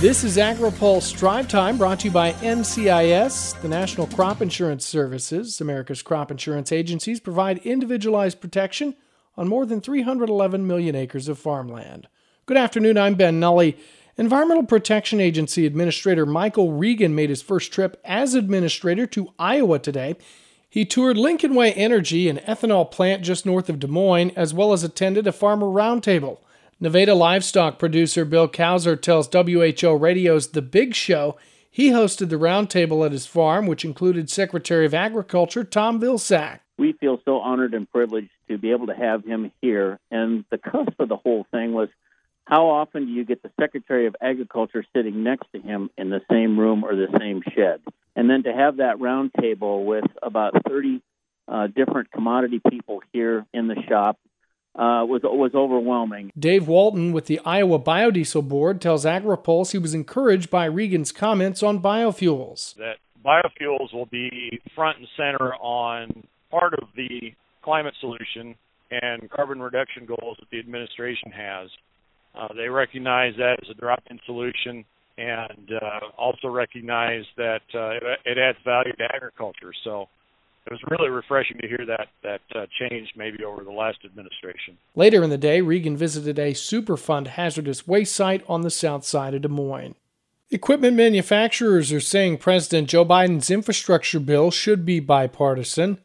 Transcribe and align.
This 0.00 0.24
is 0.24 0.38
AgriPulse 0.38 1.14
Drive 1.14 1.46
Time 1.46 1.76
brought 1.76 2.00
to 2.00 2.06
you 2.06 2.10
by 2.10 2.32
NCIS, 2.32 3.60
the 3.60 3.68
National 3.68 4.06
Crop 4.06 4.40
Insurance 4.40 4.86
Services. 4.86 5.60
America's 5.60 6.00
crop 6.00 6.30
insurance 6.30 6.72
agencies 6.72 7.20
provide 7.20 7.58
individualized 7.58 8.40
protection 8.40 8.94
on 9.36 9.46
more 9.46 9.66
than 9.66 9.82
311 9.82 10.66
million 10.66 10.96
acres 10.96 11.28
of 11.28 11.38
farmland. 11.38 12.08
Good 12.46 12.56
afternoon, 12.56 12.96
I'm 12.96 13.14
Ben 13.14 13.38
Nuelle. 13.40 13.74
Environmental 14.16 14.64
Protection 14.64 15.20
Agency 15.20 15.66
Administrator 15.66 16.24
Michael 16.24 16.72
Regan 16.72 17.14
made 17.14 17.28
his 17.28 17.42
first 17.42 17.70
trip 17.70 18.00
as 18.02 18.32
administrator 18.32 19.06
to 19.08 19.34
Iowa 19.38 19.78
today. 19.78 20.16
He 20.70 20.86
toured 20.86 21.18
Lincolnway 21.18 21.74
Energy, 21.76 22.30
an 22.30 22.38
ethanol 22.38 22.90
plant 22.90 23.22
just 23.22 23.44
north 23.44 23.68
of 23.68 23.78
Des 23.78 23.86
Moines, 23.86 24.30
as 24.30 24.54
well 24.54 24.72
as 24.72 24.82
attended 24.82 25.26
a 25.26 25.32
farmer 25.32 25.66
roundtable. 25.66 26.38
Nevada 26.82 27.14
livestock 27.14 27.78
producer 27.78 28.24
Bill 28.24 28.48
Couser 28.48 29.00
tells 29.00 29.28
WHO 29.30 29.94
Radio's 29.96 30.48
The 30.48 30.62
Big 30.62 30.94
Show 30.94 31.36
he 31.70 31.90
hosted 31.90 32.30
the 32.30 32.36
roundtable 32.36 33.06
at 33.06 33.12
his 33.12 33.26
farm, 33.26 33.66
which 33.66 33.84
included 33.84 34.28
Secretary 34.28 34.84
of 34.84 34.92
Agriculture 34.92 35.62
Tom 35.62 36.00
Vilsack. 36.00 36.60
We 36.78 36.94
feel 36.94 37.20
so 37.24 37.38
honored 37.38 37.74
and 37.74 37.88
privileged 37.88 38.30
to 38.48 38.58
be 38.58 38.72
able 38.72 38.88
to 38.88 38.94
have 38.94 39.24
him 39.24 39.52
here. 39.62 40.00
And 40.10 40.44
the 40.50 40.58
cusp 40.58 40.98
of 40.98 41.08
the 41.08 41.16
whole 41.16 41.46
thing 41.52 41.72
was 41.72 41.88
how 42.44 42.66
often 42.70 43.06
do 43.06 43.12
you 43.12 43.24
get 43.24 43.42
the 43.42 43.52
Secretary 43.60 44.06
of 44.06 44.16
Agriculture 44.20 44.84
sitting 44.96 45.22
next 45.22 45.46
to 45.54 45.60
him 45.60 45.90
in 45.96 46.10
the 46.10 46.22
same 46.28 46.58
room 46.58 46.82
or 46.82 46.96
the 46.96 47.06
same 47.18 47.42
shed? 47.54 47.80
And 48.16 48.28
then 48.28 48.42
to 48.42 48.52
have 48.52 48.78
that 48.78 48.96
roundtable 48.96 49.84
with 49.84 50.06
about 50.22 50.54
30 50.66 51.00
uh, 51.46 51.68
different 51.68 52.10
commodity 52.10 52.60
people 52.68 53.02
here 53.12 53.46
in 53.54 53.68
the 53.68 53.76
shop 53.88 54.18
uh, 54.76 55.04
was 55.04 55.22
was 55.24 55.52
overwhelming. 55.54 56.30
Dave 56.38 56.68
Walton 56.68 57.12
with 57.12 57.26
the 57.26 57.40
Iowa 57.44 57.78
Biodiesel 57.78 58.48
Board 58.48 58.80
tells 58.80 59.04
AgriPulse 59.04 59.72
he 59.72 59.78
was 59.78 59.94
encouraged 59.94 60.50
by 60.50 60.64
Regan's 60.64 61.12
comments 61.12 61.62
on 61.62 61.80
biofuels. 61.80 62.74
That 62.76 62.96
biofuels 63.24 63.92
will 63.92 64.06
be 64.06 64.60
front 64.74 64.98
and 64.98 65.08
center 65.16 65.54
on 65.54 66.24
part 66.50 66.74
of 66.74 66.88
the 66.96 67.32
climate 67.62 67.94
solution 68.00 68.54
and 68.90 69.30
carbon 69.30 69.60
reduction 69.60 70.06
goals 70.06 70.36
that 70.40 70.50
the 70.50 70.58
administration 70.58 71.30
has. 71.32 71.68
Uh, 72.34 72.48
they 72.56 72.68
recognize 72.68 73.34
that 73.36 73.58
as 73.62 73.68
a 73.70 73.74
drop-in 73.74 74.20
solution 74.24 74.84
and 75.18 75.70
uh, 75.82 76.00
also 76.16 76.48
recognize 76.48 77.24
that 77.36 77.62
uh, 77.74 77.90
it, 77.90 78.02
it 78.24 78.38
adds 78.38 78.58
value 78.64 78.92
to 78.92 79.04
agriculture. 79.14 79.72
So 79.84 80.08
it 80.66 80.72
was 80.72 80.80
really 80.90 81.08
refreshing 81.08 81.58
to 81.58 81.68
hear 81.68 81.84
that 81.86 82.08
that 82.22 82.40
uh, 82.54 82.66
change 82.78 83.12
maybe 83.16 83.44
over 83.44 83.64
the 83.64 83.72
last 83.72 83.98
administration. 84.04 84.76
Later 84.94 85.22
in 85.22 85.30
the 85.30 85.38
day, 85.38 85.60
Regan 85.60 85.96
visited 85.96 86.38
a 86.38 86.52
Superfund 86.52 87.28
hazardous 87.28 87.86
waste 87.86 88.14
site 88.14 88.44
on 88.48 88.62
the 88.62 88.70
south 88.70 89.04
side 89.04 89.34
of 89.34 89.42
Des 89.42 89.48
Moines. 89.48 89.94
Equipment 90.50 90.96
manufacturers 90.96 91.92
are 91.92 92.00
saying 92.00 92.38
President 92.38 92.88
Joe 92.88 93.04
Biden's 93.04 93.50
infrastructure 93.50 94.18
bill 94.18 94.50
should 94.50 94.84
be 94.84 94.98
bipartisan. 94.98 95.98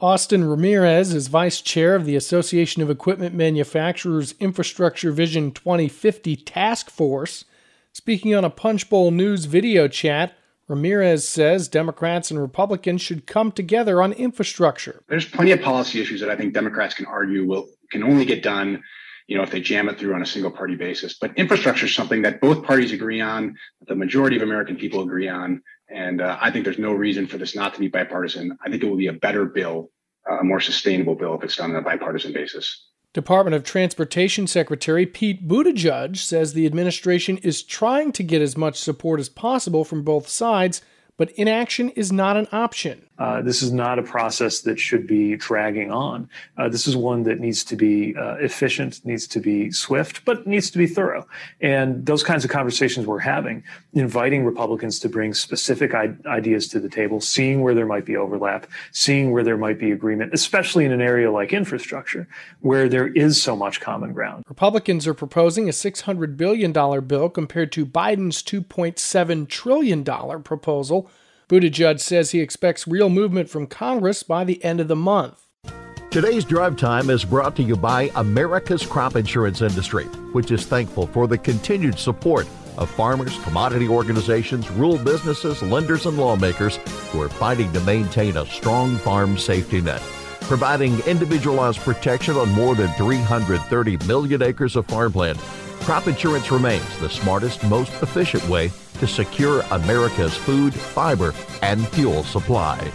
Austin 0.00 0.44
Ramirez 0.44 1.12
is 1.12 1.28
vice 1.28 1.60
chair 1.60 1.94
of 1.94 2.06
the 2.06 2.16
Association 2.16 2.80
of 2.80 2.88
Equipment 2.88 3.34
Manufacturers 3.34 4.34
Infrastructure 4.40 5.12
Vision 5.12 5.52
2050 5.52 6.36
Task 6.36 6.88
Force. 6.88 7.44
Speaking 7.92 8.34
on 8.34 8.42
a 8.42 8.48
Punchbowl 8.48 9.10
News 9.10 9.44
video 9.44 9.86
chat, 9.86 10.32
Ramirez 10.70 11.28
says 11.28 11.66
Democrats 11.66 12.30
and 12.30 12.40
Republicans 12.40 13.02
should 13.02 13.26
come 13.26 13.50
together 13.50 14.00
on 14.00 14.12
infrastructure. 14.12 15.02
There's 15.08 15.28
plenty 15.28 15.50
of 15.50 15.60
policy 15.60 16.00
issues 16.00 16.20
that 16.20 16.30
I 16.30 16.36
think 16.36 16.54
Democrats 16.54 16.94
can 16.94 17.06
argue 17.06 17.44
will 17.44 17.68
can 17.90 18.04
only 18.04 18.24
get 18.24 18.40
done, 18.40 18.80
you 19.26 19.36
know, 19.36 19.42
if 19.42 19.50
they 19.50 19.60
jam 19.60 19.88
it 19.88 19.98
through 19.98 20.14
on 20.14 20.22
a 20.22 20.26
single 20.26 20.52
party 20.52 20.76
basis. 20.76 21.18
But 21.18 21.36
infrastructure 21.36 21.86
is 21.86 21.94
something 21.94 22.22
that 22.22 22.40
both 22.40 22.62
parties 22.62 22.92
agree 22.92 23.20
on, 23.20 23.56
the 23.88 23.96
majority 23.96 24.36
of 24.36 24.42
American 24.42 24.76
people 24.76 25.02
agree 25.02 25.28
on, 25.28 25.60
and 25.88 26.20
uh, 26.20 26.38
I 26.40 26.52
think 26.52 26.64
there's 26.64 26.78
no 26.78 26.92
reason 26.92 27.26
for 27.26 27.36
this 27.36 27.56
not 27.56 27.74
to 27.74 27.80
be 27.80 27.88
bipartisan. 27.88 28.56
I 28.64 28.70
think 28.70 28.84
it 28.84 28.88
will 28.88 28.96
be 28.96 29.08
a 29.08 29.12
better 29.12 29.46
bill, 29.46 29.90
a 30.30 30.44
more 30.44 30.60
sustainable 30.60 31.16
bill 31.16 31.34
if 31.34 31.42
it's 31.42 31.56
done 31.56 31.70
on 31.70 31.76
a 31.76 31.82
bipartisan 31.82 32.32
basis. 32.32 32.89
Department 33.12 33.56
of 33.56 33.64
Transportation 33.64 34.46
Secretary 34.46 35.04
Pete 35.04 35.48
Buttigieg 35.48 36.16
says 36.16 36.52
the 36.52 36.66
administration 36.66 37.38
is 37.38 37.64
trying 37.64 38.12
to 38.12 38.22
get 38.22 38.40
as 38.40 38.56
much 38.56 38.78
support 38.78 39.18
as 39.18 39.28
possible 39.28 39.84
from 39.84 40.02
both 40.02 40.28
sides 40.28 40.80
but 41.20 41.30
inaction 41.32 41.90
is 41.90 42.10
not 42.10 42.38
an 42.38 42.48
option. 42.50 43.06
Uh, 43.18 43.42
this 43.42 43.60
is 43.60 43.70
not 43.70 43.98
a 43.98 44.02
process 44.02 44.62
that 44.62 44.80
should 44.80 45.06
be 45.06 45.36
dragging 45.36 45.90
on. 45.90 46.26
Uh, 46.56 46.70
this 46.70 46.86
is 46.86 46.96
one 46.96 47.24
that 47.24 47.38
needs 47.38 47.62
to 47.62 47.76
be 47.76 48.16
uh, 48.16 48.36
efficient, 48.36 49.04
needs 49.04 49.26
to 49.26 49.38
be 49.38 49.70
swift, 49.70 50.24
but 50.24 50.46
needs 50.46 50.70
to 50.70 50.78
be 50.78 50.86
thorough. 50.86 51.28
And 51.60 52.06
those 52.06 52.22
kinds 52.22 52.42
of 52.46 52.50
conversations 52.50 53.06
we're 53.06 53.18
having, 53.18 53.62
inviting 53.92 54.46
Republicans 54.46 54.98
to 55.00 55.10
bring 55.10 55.34
specific 55.34 55.94
I- 55.94 56.14
ideas 56.24 56.68
to 56.68 56.80
the 56.80 56.88
table, 56.88 57.20
seeing 57.20 57.60
where 57.60 57.74
there 57.74 57.84
might 57.84 58.06
be 58.06 58.16
overlap, 58.16 58.66
seeing 58.90 59.30
where 59.30 59.44
there 59.44 59.58
might 59.58 59.78
be 59.78 59.92
agreement, 59.92 60.32
especially 60.32 60.86
in 60.86 60.92
an 60.92 61.02
area 61.02 61.30
like 61.30 61.52
infrastructure, 61.52 62.26
where 62.60 62.88
there 62.88 63.08
is 63.08 63.42
so 63.42 63.54
much 63.54 63.82
common 63.82 64.14
ground. 64.14 64.44
Republicans 64.48 65.06
are 65.06 65.12
proposing 65.12 65.68
a 65.68 65.72
$600 65.72 66.38
billion 66.38 66.72
bill 66.72 67.28
compared 67.28 67.72
to 67.72 67.84
Biden's 67.84 68.42
$2.7 68.42 69.46
trillion 69.46 70.02
proposal 70.42 71.09
Buttigieg 71.50 71.98
says 71.98 72.30
he 72.30 72.38
expects 72.38 72.86
real 72.86 73.08
movement 73.08 73.50
from 73.50 73.66
Congress 73.66 74.22
by 74.22 74.44
the 74.44 74.62
end 74.62 74.78
of 74.78 74.86
the 74.86 74.94
month. 74.94 75.48
Today's 76.08 76.44
drive 76.44 76.76
time 76.76 77.10
is 77.10 77.24
brought 77.24 77.56
to 77.56 77.64
you 77.64 77.74
by 77.74 78.12
America's 78.14 78.86
crop 78.86 79.16
insurance 79.16 79.60
industry, 79.60 80.04
which 80.30 80.52
is 80.52 80.64
thankful 80.64 81.08
for 81.08 81.26
the 81.26 81.36
continued 81.36 81.98
support 81.98 82.46
of 82.78 82.88
farmers, 82.90 83.36
commodity 83.42 83.88
organizations, 83.88 84.70
rural 84.70 84.96
businesses, 84.98 85.60
lenders, 85.60 86.06
and 86.06 86.16
lawmakers 86.16 86.76
who 87.10 87.20
are 87.20 87.28
fighting 87.28 87.72
to 87.72 87.80
maintain 87.80 88.36
a 88.36 88.46
strong 88.46 88.96
farm 88.98 89.36
safety 89.36 89.80
net. 89.80 90.00
Providing 90.42 91.00
individualized 91.00 91.80
protection 91.80 92.36
on 92.36 92.48
more 92.52 92.76
than 92.76 92.92
330 92.92 93.96
million 94.06 94.40
acres 94.40 94.76
of 94.76 94.86
farmland, 94.86 95.40
crop 95.80 96.06
insurance 96.06 96.52
remains 96.52 96.98
the 97.00 97.10
smartest, 97.10 97.64
most 97.64 97.90
efficient 98.04 98.48
way 98.48 98.70
to 99.00 99.06
secure 99.06 99.62
America's 99.70 100.36
food, 100.36 100.72
fiber, 100.72 101.34
and 101.62 101.86
fuel 101.88 102.22
supply. 102.22 102.90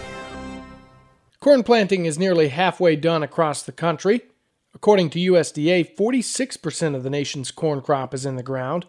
Corn 1.39 1.61
planting 1.61 2.05
is 2.05 2.17
nearly 2.17 2.47
halfway 2.47 2.95
done 2.95 3.21
across 3.21 3.61
the 3.61 3.71
country. 3.71 4.21
According 4.73 5.11
to 5.11 5.19
USDA, 5.19 5.95
46% 5.95 6.95
of 6.95 7.03
the 7.03 7.09
nation's 7.09 7.51
corn 7.51 7.81
crop 7.81 8.13
is 8.13 8.25
in 8.25 8.35
the 8.35 8.43
ground. 8.43 8.85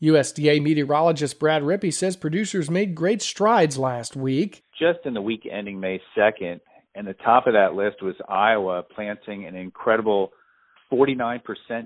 USDA 0.00 0.62
meteorologist 0.62 1.38
Brad 1.40 1.62
Rippey 1.62 1.92
says 1.92 2.16
producers 2.16 2.70
made 2.70 2.94
great 2.94 3.20
strides 3.20 3.78
last 3.78 4.14
week. 4.14 4.62
Just 4.78 5.00
in 5.04 5.14
the 5.14 5.20
week 5.20 5.48
ending 5.50 5.80
May 5.80 6.00
2nd, 6.16 6.60
and 6.94 7.06
the 7.06 7.14
top 7.14 7.46
of 7.46 7.54
that 7.54 7.74
list 7.74 8.02
was 8.02 8.14
Iowa 8.28 8.84
planting 8.94 9.44
an 9.46 9.56
incredible 9.56 10.32
49% 10.92 11.40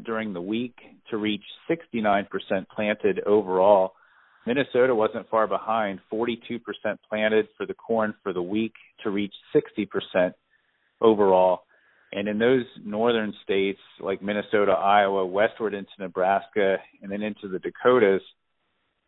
during 0.05 0.33
the 0.33 0.43
week 0.43 0.77
to 1.11 1.17
reach 1.17 1.43
69% 1.71 2.27
planted 2.69 3.21
overall. 3.27 3.95
Minnesota 4.47 4.95
wasn't 4.95 5.29
far 5.31 5.47
behind, 5.47 6.01
42% 6.13 6.61
planted 7.09 7.49
for 7.57 7.67
the 7.67 7.75
corn 7.75 8.15
for 8.23 8.33
the 8.33 8.43
week 8.43 8.75
to 9.05 9.11
reach 9.11 9.35
60% 9.55 10.33
overall. 11.01 11.61
And 12.13 12.29
in 12.29 12.39
those 12.39 12.65
northern 12.85 13.33
states 13.43 13.81
like 14.01 14.21
Minnesota, 14.21 14.73
Iowa, 14.73 15.25
westward 15.25 15.75
into 15.75 15.93
Nebraska, 15.99 16.77
and 17.01 17.11
then 17.11 17.23
into 17.23 17.49
the 17.49 17.59
Dakotas, 17.59 18.23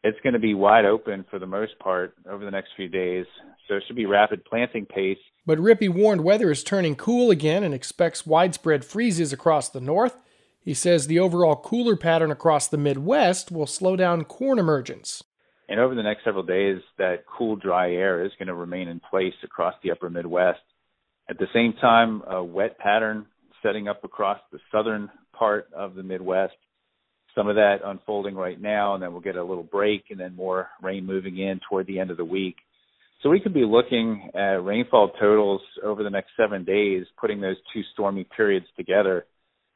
it's 0.02 0.18
going 0.22 0.34
to 0.34 0.38
be 0.38 0.54
wide 0.54 0.84
open 0.84 1.24
for 1.30 1.38
the 1.38 1.46
most 1.46 1.78
part 1.78 2.14
over 2.28 2.44
the 2.44 2.50
next 2.50 2.70
few 2.76 2.88
days. 2.88 3.26
So 3.68 3.74
it 3.74 3.84
should 3.86 3.96
be 3.96 4.06
rapid 4.06 4.44
planting 4.44 4.86
pace. 4.86 5.18
But 5.46 5.58
Rippey 5.58 5.88
warned 5.88 6.22
weather 6.22 6.50
is 6.50 6.62
turning 6.62 6.94
cool 6.94 7.30
again 7.30 7.62
and 7.62 7.74
expects 7.74 8.26
widespread 8.26 8.84
freezes 8.84 9.32
across 9.32 9.68
the 9.68 9.80
north. 9.80 10.16
He 10.64 10.72
says 10.72 11.06
the 11.06 11.18
overall 11.18 11.56
cooler 11.56 11.94
pattern 11.94 12.30
across 12.30 12.68
the 12.68 12.78
Midwest 12.78 13.52
will 13.52 13.66
slow 13.66 13.96
down 13.96 14.24
corn 14.24 14.58
emergence. 14.58 15.22
And 15.68 15.78
over 15.78 15.94
the 15.94 16.02
next 16.02 16.24
several 16.24 16.42
days, 16.42 16.80
that 16.96 17.24
cool, 17.26 17.56
dry 17.56 17.92
air 17.92 18.24
is 18.24 18.32
going 18.38 18.48
to 18.48 18.54
remain 18.54 18.88
in 18.88 18.98
place 18.98 19.34
across 19.42 19.74
the 19.82 19.90
upper 19.90 20.08
Midwest. 20.08 20.60
At 21.28 21.38
the 21.38 21.48
same 21.52 21.74
time, 21.74 22.22
a 22.26 22.42
wet 22.42 22.78
pattern 22.78 23.26
setting 23.62 23.88
up 23.88 24.04
across 24.04 24.38
the 24.52 24.58
southern 24.72 25.10
part 25.38 25.68
of 25.76 25.94
the 25.94 26.02
Midwest. 26.02 26.54
Some 27.34 27.46
of 27.48 27.56
that 27.56 27.78
unfolding 27.84 28.34
right 28.34 28.60
now, 28.60 28.94
and 28.94 29.02
then 29.02 29.12
we'll 29.12 29.20
get 29.20 29.36
a 29.36 29.44
little 29.44 29.64
break 29.64 30.04
and 30.10 30.20
then 30.20 30.34
more 30.34 30.68
rain 30.82 31.04
moving 31.04 31.36
in 31.36 31.60
toward 31.68 31.86
the 31.86 31.98
end 31.98 32.10
of 32.10 32.16
the 32.16 32.24
week. 32.24 32.56
So 33.22 33.28
we 33.28 33.40
could 33.40 33.54
be 33.54 33.64
looking 33.66 34.30
at 34.34 34.64
rainfall 34.64 35.12
totals 35.20 35.60
over 35.82 36.02
the 36.02 36.10
next 36.10 36.30
seven 36.38 36.64
days, 36.64 37.04
putting 37.20 37.42
those 37.42 37.56
two 37.74 37.82
stormy 37.92 38.26
periods 38.34 38.66
together 38.76 39.26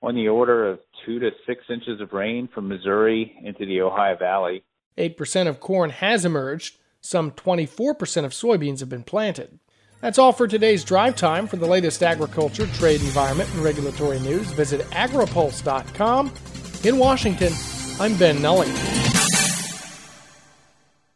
on 0.02 0.14
the 0.14 0.28
order 0.28 0.68
of 0.68 0.80
two 1.04 1.18
to 1.18 1.30
six 1.46 1.64
inches 1.70 2.00
of 2.00 2.12
rain 2.12 2.48
from 2.52 2.68
Missouri 2.68 3.36
into 3.44 3.66
the 3.66 3.80
Ohio 3.80 4.16
Valley. 4.16 4.64
8% 4.96 5.46
of 5.46 5.60
corn 5.60 5.90
has 5.90 6.24
emerged. 6.24 6.78
Some 7.00 7.30
24% 7.32 8.24
of 8.24 8.32
soybeans 8.32 8.80
have 8.80 8.88
been 8.88 9.04
planted. 9.04 9.58
That's 10.00 10.18
all 10.18 10.32
for 10.32 10.46
today's 10.46 10.84
drive 10.84 11.16
time. 11.16 11.46
For 11.46 11.56
the 11.56 11.66
latest 11.66 12.02
agriculture, 12.02 12.66
trade, 12.66 13.00
environment, 13.00 13.50
and 13.54 13.64
regulatory 13.64 14.20
news, 14.20 14.46
visit 14.52 14.80
agripulse.com. 14.90 16.32
In 16.84 16.98
Washington, 16.98 17.52
I'm 18.00 18.16
Ben 18.16 18.40
Nuelle. 18.40 19.07